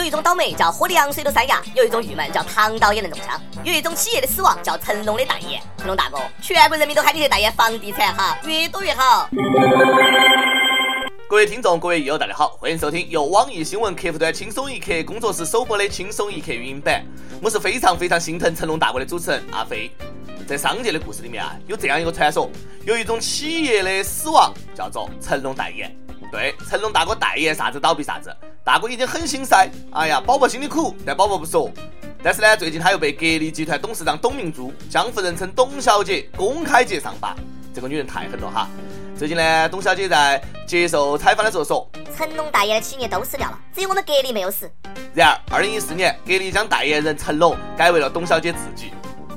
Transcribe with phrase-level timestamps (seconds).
[0.00, 5.60] 有一种倒霉叫喝凉水都塞牙，有一种郁闷叫唐导也能中枪，有一种企业的死亡叫成龙的代言。
[5.76, 9.28] 成龙大哥，全国人民都喊你去代言房地产哈，越多越好。
[11.28, 17.04] 各位听众，各位益友，大家好，欢迎收听由网易新闻客户端轻松一刻工作室首播的轻松一刻语音版。
[17.42, 19.90] 我是非常非常心疼成龙大哥的主持人阿飞。
[20.48, 22.50] 在商界的故事里面啊，有这样一个传说，
[22.86, 25.94] 有一种企业的死亡叫做成龙代言。
[26.30, 29.68] 对，成龙大哥代言啥子倒闭啥子，大哥已经很心塞。
[29.92, 31.70] 哎呀，宝宝心里苦，但宝宝不说。
[32.22, 37.34] 但是呢，最近他又被格力集团董事长董明珠江湖人称董小姐公开揭伤疤。
[37.74, 38.68] 这个女人太狠了哈。
[39.16, 44.70] 最近呢，董小姐在接受采访的时候说：“成龙代言的企业都死掉了，只有我们格力没有死。”
[45.14, 48.92] 然而，二零一四年，格力将代言人成龙改为了董小姐自己。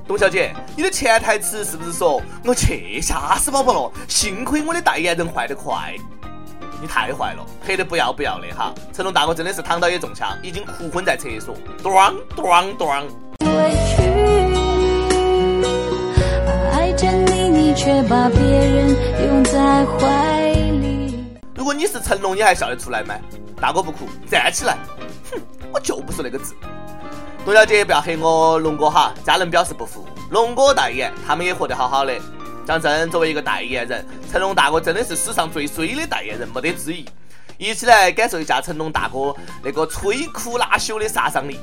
[0.08, 3.92] 董小姐，你的潜台词是不是说我去吓死宝宝了？
[4.08, 5.96] 幸亏我的代言人坏得快。
[6.84, 8.74] 你太坏了，黑的不要不要的哈！
[8.92, 11.56] 成龙大哥真的是躺倒也中枪，已经哭昏在厕所。
[11.82, 11.94] 咚
[12.36, 13.08] 咚咚。
[17.76, 18.90] 却把别人
[19.26, 21.26] 拥在怀里。
[21.56, 23.16] 如果你是成龙，你还笑得出来吗？
[23.60, 24.78] 大哥不哭，站起来！
[25.32, 25.42] 哼，
[25.72, 26.54] 我就不说那个字。
[27.44, 30.06] 董小姐不要黑我龙哥哈，家人表示不服。
[30.30, 32.14] 龙哥代言，他们也活得好好的。
[32.66, 37.06] 讲真，作为一个代言人，成龙大哥真的是史上最衰的代言人，没得之一。
[37.58, 41.60] 一起来感受一下成龙大哥那个摧枯拉朽的杀伤力。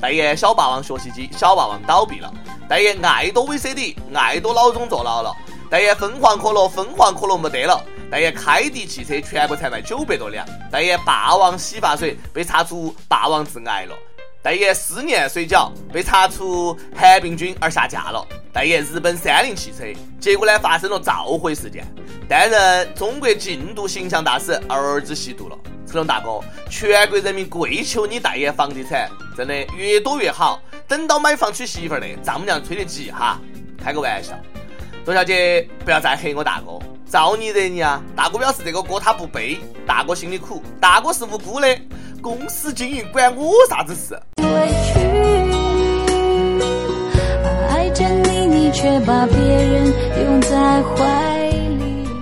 [0.00, 2.32] 代言小霸王学习机，小霸王倒闭了；
[2.68, 5.32] 代言爱多 VCD，爱多老总坐牢了。
[5.70, 13.94] 代言疯狂可乐，疯狂可乐没得了；代言开迪汽车，全国才卖九百多辆；代言霸王洗发水，被查出霸王致癌了；
[14.44, 19.84] 代言思念水饺，被查出寒病菌而下架了；代言日本三菱汽车，
[20.20, 21.82] 结果呢发生了召回事件；
[22.28, 25.56] 担任中国禁毒形象大使，儿子吸毒了。
[25.86, 30.60] 成龙大哥，全国人民跪求你代言房地产，真的越多越好。
[30.86, 33.40] 等到买房娶媳妇儿的，丈母娘催得急哈，
[33.82, 34.38] 开个玩笑。
[35.06, 37.98] 董小姐，不要再黑我大哥，招你惹你啊！
[38.14, 41.66] 大哥表示这个锅他不背，大哥心里苦，大哥是无辜的，
[42.24, 44.18] 公司经营关我啥子事？
[44.38, 44.98] 委屈，
[47.68, 49.92] 爱着你，你却把别人
[50.24, 51.52] 拥在怀。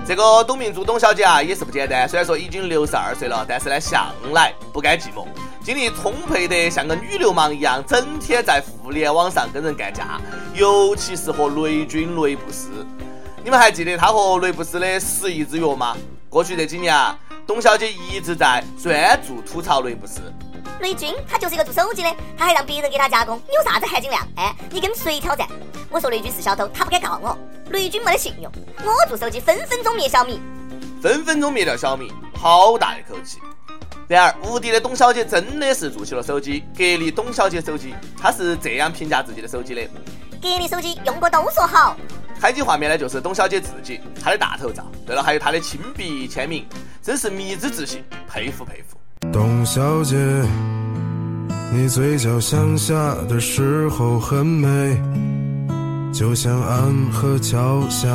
[0.05, 2.09] 这个董明珠董小姐啊，也是不简单。
[2.09, 5.25] 虽然说已经六十二岁了，但是呢，向来不甘寂寞。
[5.63, 10.21] 精力充沛得像个女流氓一样，整天在互联网上跟人干架，
[10.53, 12.71] 尤其是和雷军、雷布斯。
[13.45, 15.97] 你们还记得他和雷布斯的十亿之约吗？
[16.29, 17.17] 过去这几年啊，
[17.47, 20.21] 董小姐一直在专注吐槽雷布斯。
[20.81, 24.27] 雷军他就是一个做手机的，他还让别人给他加工，你有啥子含金量？
[24.37, 25.47] 哎，你跟谁挑战？
[25.91, 27.37] 我说雷军是小偷，他不敢告我。
[27.71, 28.51] 雷军没得信用，
[28.85, 30.41] 我做手机分分钟灭小米，
[31.01, 33.39] 分分钟灭掉小米，好大一口气。
[34.09, 37.95] 然而，无敌的董小姐真的是做起了手机——格力董小姐手机。
[38.21, 39.83] 她是这样评价自己的手机的：
[40.43, 41.97] 格力手机用过都说好。
[42.43, 44.85] 开机画面呢，就是董小姐自己，她的大头照。
[45.07, 46.67] 对了，还有她的亲笔签名，
[47.01, 48.99] 真是迷之自信，佩服佩服。
[49.33, 50.17] 董小姐，
[51.73, 55.01] 你嘴角向下的时候很美，
[56.13, 58.09] 就像安河桥下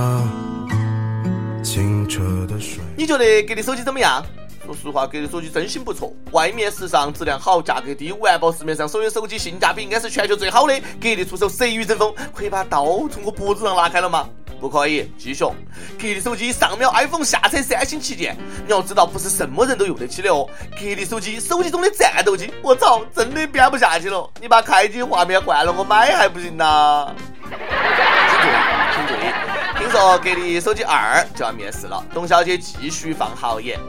[1.64, 2.84] 清澈的水。
[2.98, 4.22] 你觉得给你手机怎么样？
[4.68, 10.78] 说实话，格力手机真心不错，外面时尚，质量好，价格低，完爆市面上所有手机，性价比应该是全球最好的。
[11.02, 12.14] 格力出手，谁与争锋？
[12.34, 14.28] 可以把刀从我脖子上拉开了吗？
[14.60, 15.46] 不可以，继续。
[15.46, 15.54] 格
[16.02, 18.36] 力手机上秒 iPhone，下车三星旗舰。
[18.66, 20.46] 你要知道，不是什么人都用得起的哦。
[20.72, 22.52] 格力手机，手机中的战斗机。
[22.62, 24.30] 我操，真的编不下去了。
[24.42, 27.14] 你把开机画面换了，我买还不行呐？
[27.44, 28.56] 请注意，
[28.96, 29.32] 请注意，
[29.78, 33.80] 听说格力手机二就要面世了，董小姐继续放好言。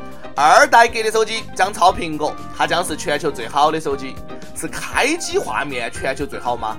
[0.41, 4.15] 二代格力手机将超苹果，它将是全球最好的手机。
[4.54, 6.76] 是开机画面全球最好吗？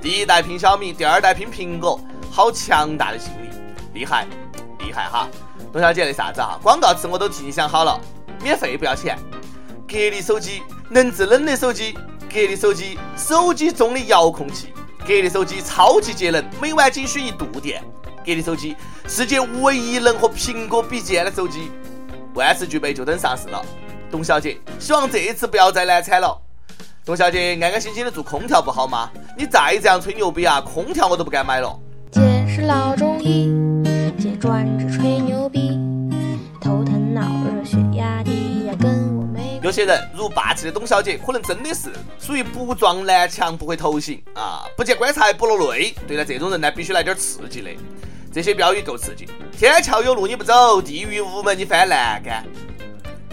[0.00, 2.00] 第一代拼小米，第二代拼苹果，
[2.30, 4.28] 好强大的心理，厉害，
[4.78, 5.28] 厉害哈！
[5.72, 6.56] 董小姐那啥子啊？
[6.62, 8.00] 广告词我都替你想好了，
[8.44, 9.18] 免费不要钱。
[9.88, 11.98] 格力手机，能制冷的手机，
[12.32, 17.82] 格力手机，手机中的遥控器，格力手机超级节能，每晚仅需一度电。
[18.24, 18.76] 格力手机，
[19.08, 21.72] 世界唯一能和苹果比肩的手机。
[22.34, 23.64] 万事俱备，就等上市了。
[24.10, 26.40] 董小姐，希望这一次不要再难产了。
[27.04, 29.10] 董小姐，安安心心的做空调不好吗？
[29.36, 31.78] 你再这样吹牛逼啊，空调我都不敢买了。
[32.10, 33.50] 姐是老中医，
[34.18, 35.78] 姐专治吹牛逼，
[36.60, 39.60] 头疼脑热血压低呀跟我没。
[39.62, 44.64] 有些人如霸气的董小姐，可能真的是属于不撞南墙不回头型啊！
[44.76, 45.94] 不见棺材不落泪。
[46.06, 47.70] 对待这种人呢，必须来点刺激的。
[48.32, 52.46] 这些标语够刺激，天桥有路你不走，地狱无门你翻栏杆，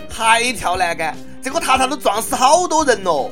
[0.09, 3.29] 还跳栏杆，这个塔塔都撞死好多人哦。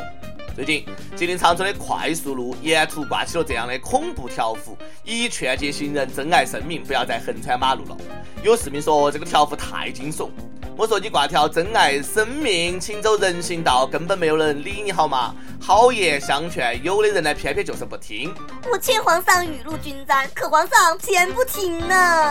[0.56, 0.85] 最近，
[1.15, 7.97] 吉林长春的快速路沿途挂起了这样的恐怖条幅，以劝诫行人珍爱生命，不要再横穿马路了。
[8.44, 10.29] 有市民说这个条幅太惊悚。
[10.77, 15.33] 我说你挂条珍爱生命，请走人行道，根本没有人理你好吗？
[15.62, 18.33] 好言相劝，有的人呢偏偏就是不听。
[18.69, 22.30] 我劝皇上雨露均沾，可皇上偏不听呢。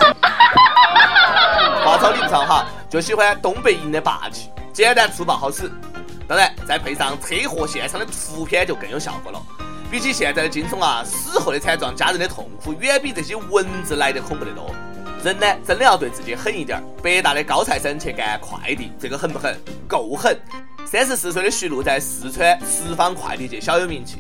[1.87, 5.73] 话糙理不糙哈，就喜欢东北营的霸气，简单粗暴好使。
[6.29, 9.41] 当然，再配上车祸现场的图片就更有效果了。
[9.91, 14.71] 比起现在的惊悚啊，死后的惨状，家人的痛苦，远比这些文字来的恐怖得多。
[15.25, 16.85] 人呢，真的要对自己狠一点。
[17.03, 19.59] 北大的高材生去干快递，这个狠不狠？
[19.89, 20.39] 够狠！
[20.85, 24.19] 三十四岁的徐璐在四川十方快递界小有名气。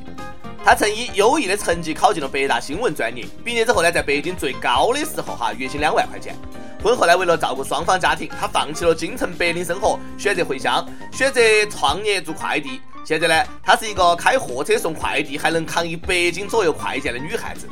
[0.64, 6.34] 他曾以优异的成绩考进了北大新闻专业，毕业之后呢，在北京最高的时候哈，月薪两万块钱。
[6.82, 12.80] 婚后呢，为了照顾双方家庭，他放弃了京城白领生活，选择回乡，选择创业做快递。
[13.04, 17.68] 现在呢，她是一个开货车送快递，还能扛一百斤左右快件的女孩子。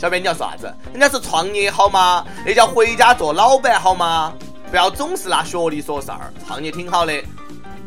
[0.00, 0.74] 小编，你要说啥子？
[0.92, 2.26] 人家是创业好吗？
[2.42, 4.32] 那叫回家做老板好吗？
[4.70, 7.12] 不要总是拿学历说事儿，创业挺好的，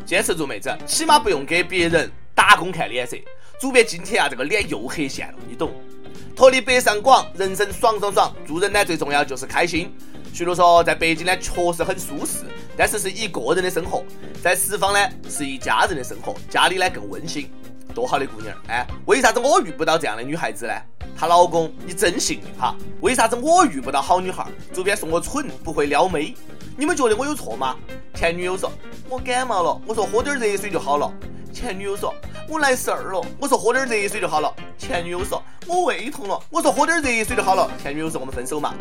[0.06, 3.16] 坚持住，妹子，起码不用给别人打工看脸色。
[3.60, 5.72] 主编今天啊，这个脸又黑线了，你懂？
[6.36, 9.92] 脱离北上广，人生爽爽爽，做人呢最重要就是开心。
[10.32, 12.44] 徐璐说，在北京呢确实很舒适，
[12.76, 14.04] 但是是一个人的生活；
[14.40, 17.50] 在四方呢是一家人的生活，家里呢更温馨。
[17.92, 20.74] 多好的姑娘哎，为啥子我遇不到这样的女孩子呢？
[21.16, 22.74] 她老公，你真幸运哈！
[23.00, 24.46] 为啥子我遇不到好女孩？
[24.72, 26.34] 主编说我蠢，不会撩妹。
[26.76, 27.76] 你们觉得我有错吗？
[28.14, 28.70] 前女友说，
[29.08, 29.80] 我感冒了。
[29.86, 31.10] 我说喝点热水就好了。
[31.52, 32.12] 前女友说，
[32.48, 33.24] 我来事儿了。
[33.38, 34.52] 我说喝点热水就好了。
[34.76, 36.38] 前女友说，我胃痛了。
[36.50, 37.70] 我说喝点热水就好了。
[37.80, 38.74] 前女友说，我们分手嘛。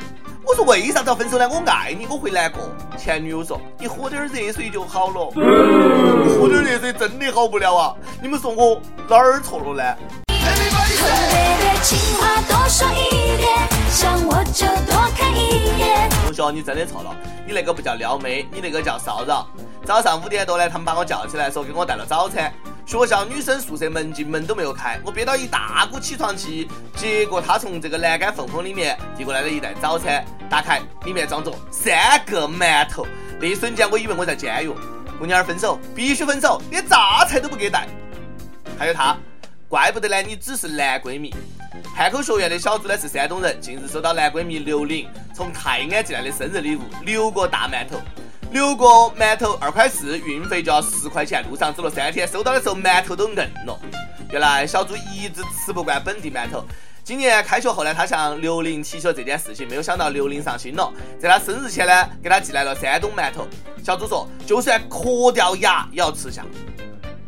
[0.45, 1.47] 我说为啥子要分手呢？
[1.47, 2.61] 我爱你，我会难过。
[2.97, 5.29] 前女友说，你喝点热水就好了。
[6.39, 7.95] 喝点热水真的好不了啊！
[8.21, 10.32] 你们说我哪儿错了呢？
[16.25, 17.15] 同学，你真的错了，
[17.45, 19.47] 你那个不叫撩妹，你那个叫骚扰。
[19.85, 22.51] 早上五点多呢，他们把我叫起来，说给我带了早餐。
[22.85, 33.05] 学校女生宿舍门禁门都没有开，我憋到一大股起床气，结果他从这个栏杆缝缝里面递过来了一袋早餐，打开里面装着三个馒头，
[33.39, 34.73] 那一瞬间我以为我在监狱。
[35.19, 37.87] 姑娘分手，必须分手，连榨菜都不给带。
[38.77, 39.15] 还有他，
[39.73, 41.33] 怪不得呢，你只是男闺蜜。
[41.95, 47.99] 汉口学院的小朱呢是山东人，近日收到男闺蜜刘玲从泰安寄来的生日礼物六个大馒头。
[48.51, 48.85] 六个
[49.19, 51.43] 馒头二块四，运费就要十块钱。
[51.49, 53.79] 路上走了三天，收到的时候馒头都硬了。
[54.29, 56.63] 原来小朱一直吃不惯本地馒头。
[57.03, 63.47] 今年开学后呢，他向刘玲提起了这件事情，没有想到刘玲上心了，在他生日前呢，给他寄来了山东馒头。
[63.83, 66.45] 小朱说，就算磕掉牙也要吃下。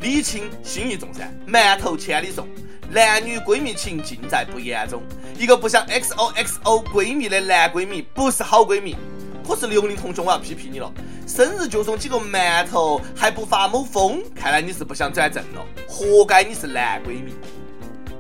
[0.06, 2.48] 礼轻心意重噻，馒头千里送。
[2.92, 5.02] 男女闺蜜情尽在不言中。
[5.36, 8.96] 一个不想 XOXO 闺蜜的男闺蜜，不是好闺蜜。
[9.44, 10.94] 可是刘玲同学，我要批评你了。
[11.26, 14.22] 生日就送几个馒头，还不发某疯？
[14.36, 17.34] 看来你是不想转正了，活该你是男闺蜜。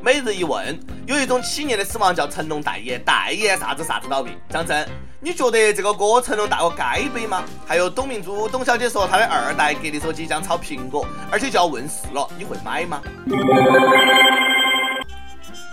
[0.06, 4.38] 每日一问，有一种企业的死亡叫成龙代言，代言啥子啥子倒闭。
[4.48, 4.88] 张震，
[5.19, 7.44] 你觉得这个歌成龙大哥该背吗？
[7.66, 13.02] 还有董明珠，董小姐说她的二代格力手机将炒苹果，而且就要问世了，你会买吗？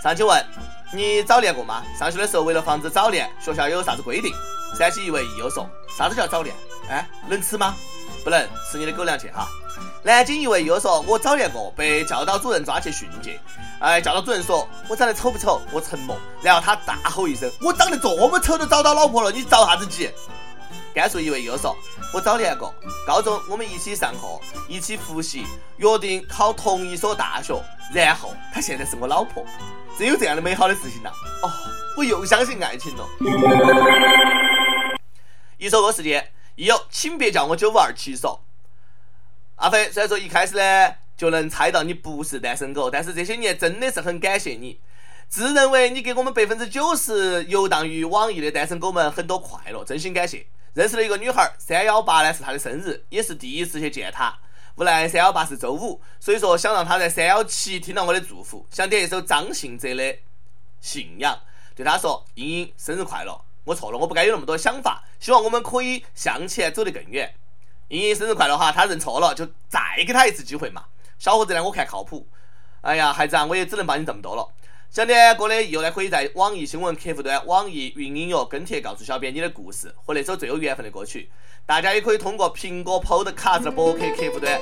[0.02, 0.42] 上去问，
[0.94, 1.82] 你早恋过吗？
[1.94, 4.32] 上学的时候为了防止早恋，学校有啥子规定？
[4.78, 6.56] 山西一位益友说，啥子叫早恋？
[6.88, 7.74] 哎，能吃吗？
[8.24, 9.46] 不能，吃你的狗粮去哈。
[10.04, 13.38] 南京一位又说，我早恋过，被教导主任抓去训诫。
[13.78, 15.60] 哎，教导主任说，我长得丑不丑？
[15.70, 16.16] 我沉默。
[16.42, 20.10] 然后他大吼一声，我长得这么丑都找到老婆了，你着啥子急？
[20.92, 21.76] 甘肃一位又说，
[22.12, 22.74] 我早恋过，
[23.06, 27.62] 高中我们一起上课，一起复习，约定考同一所大学，
[27.94, 29.44] 然后他现在是我老婆。
[29.96, 31.10] 真有这样的美好的事情呐！
[31.42, 31.50] 哦，
[31.96, 33.06] 我又相信爱情了。
[35.58, 36.32] 一首歌时间。
[36.56, 38.42] 有，请别叫我九五二七说。
[39.62, 44.80] 阿飞，虽然说一开始呢就能猜到你不是单身狗，但是这些年真的是很感谢你。
[45.28, 50.44] 自认为你给我们百分之九十游荡于网易的单身狗们很多快乐，真心感谢。
[50.74, 54.36] 认识了一个女孩，三幺八呢是她的生日，也是第一次去见她。
[54.74, 60.02] 无奈三幺八是周五，所以说想让她在三幺七听到我的祝福，想点一首张信哲的
[60.80, 61.32] 《信仰》，
[61.76, 65.04] 对她说：“茵茵，生日快乐。”我错了，我不该有那么多想法。
[65.20, 67.32] 希望我们可以向前走得更远。
[67.88, 68.72] 茵茵生日快乐哈！
[68.72, 70.84] 他认错了，就再给他一次机会嘛。
[71.18, 72.26] 小伙子呢，我看靠谱。
[72.80, 74.48] 哎呀，孩子啊，我也只能帮你这么多了。
[74.90, 81.30] 想点歌的，又呢可以在网易新闻客户端、网易云音乐跟帖告诉小编你的故事和那首最有缘分的歌曲。
[81.64, 84.60] 大家也可以通过苹果 Podcast 博客客户端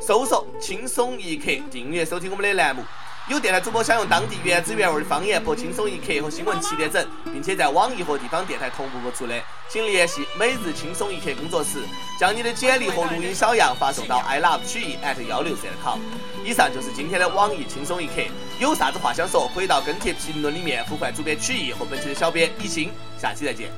[0.00, 2.82] 搜索“轻松一刻”订阅收听我们的栏目。
[3.30, 11.78] 有电台主播想用当地原汁原味的方言播《轻松一刻》和新闻七点整，并且在网易和地方电台同步播出的，请联系每日轻松一刻工作室，
[12.18, 16.00] 将你的简历和录音小样发送到 i love 曲艺 at 幺六三 com。
[16.44, 18.14] 以上就是今天的网易轻松一刻，
[18.58, 23.70] 有啥子话想说，可以到跟帖评论里面呼唤主编曲艺和本期的小编李欣，下期再见。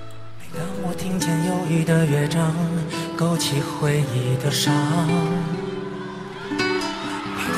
[0.54, 2.56] 当我听见忧郁的乐章，
[3.18, 4.72] 勾起回忆的伤。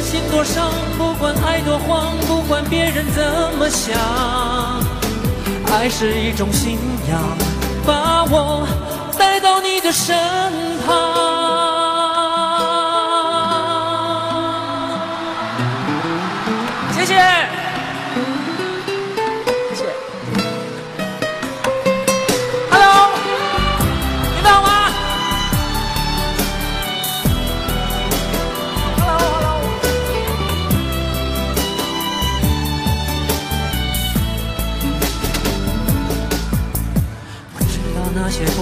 [0.00, 3.22] 心多伤，不管爱多慌，不管别人怎
[3.58, 3.94] 么想，
[5.72, 7.20] 爱是一种信仰，
[7.86, 8.66] 把我
[9.18, 10.14] 带到你的身
[10.86, 11.15] 旁。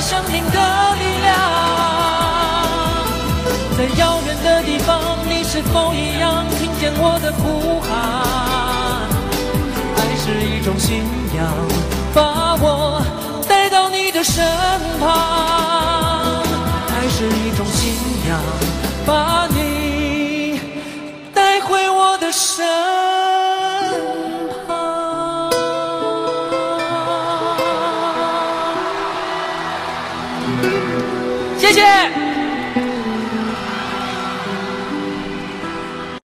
[0.00, 0.58] 生命的
[0.96, 1.36] 力量。
[3.76, 7.88] 在遥远的地方，你是否一样听见我的呼喊？
[9.96, 11.04] 爱是一种信
[11.36, 11.46] 仰，
[12.14, 13.02] 把我
[13.48, 14.44] 带到你的身
[14.98, 16.42] 旁。
[16.90, 17.94] 爱是一种信
[18.28, 18.40] 仰，
[19.06, 20.60] 把你
[21.32, 22.97] 带回我的身。